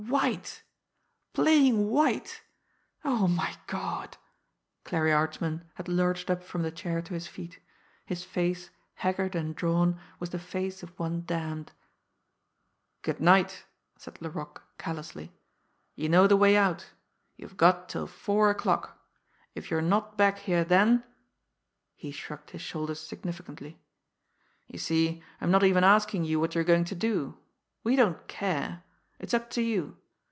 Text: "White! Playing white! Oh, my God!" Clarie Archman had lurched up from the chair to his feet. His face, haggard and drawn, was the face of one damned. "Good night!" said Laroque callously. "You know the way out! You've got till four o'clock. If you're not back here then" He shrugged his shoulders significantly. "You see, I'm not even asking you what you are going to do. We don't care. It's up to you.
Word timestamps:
"White! 0.09 0.63
Playing 1.31 1.87
white! 1.89 2.41
Oh, 3.05 3.29
my 3.29 3.55
God!" 3.67 4.17
Clarie 4.83 5.13
Archman 5.13 5.69
had 5.75 5.87
lurched 5.87 6.29
up 6.29 6.43
from 6.43 6.63
the 6.63 6.71
chair 6.71 7.01
to 7.01 7.13
his 7.13 7.27
feet. 7.27 7.59
His 8.05 8.25
face, 8.25 8.71
haggard 8.95 9.35
and 9.35 9.55
drawn, 9.55 10.01
was 10.19 10.31
the 10.31 10.39
face 10.39 10.83
of 10.83 10.97
one 10.99 11.23
damned. 11.23 11.71
"Good 13.03 13.21
night!" 13.21 13.63
said 13.97 14.21
Laroque 14.21 14.63
callously. 14.77 15.31
"You 15.95 16.09
know 16.09 16.27
the 16.27 16.35
way 16.35 16.57
out! 16.57 16.89
You've 17.37 17.55
got 17.55 17.87
till 17.87 18.05
four 18.07 18.49
o'clock. 18.49 18.99
If 19.55 19.71
you're 19.71 19.81
not 19.81 20.17
back 20.17 20.39
here 20.39 20.65
then" 20.65 21.05
He 21.95 22.11
shrugged 22.11 22.49
his 22.49 22.61
shoulders 22.61 22.99
significantly. 22.99 23.79
"You 24.67 24.77
see, 24.79 25.23
I'm 25.39 25.51
not 25.51 25.63
even 25.63 25.85
asking 25.85 26.25
you 26.25 26.37
what 26.39 26.53
you 26.53 26.59
are 26.59 26.63
going 26.71 26.83
to 26.85 26.95
do. 26.95 27.37
We 27.85 27.95
don't 27.95 28.27
care. 28.27 28.83
It's 29.17 29.33
up 29.35 29.49
to 29.51 29.61
you. 29.61 29.97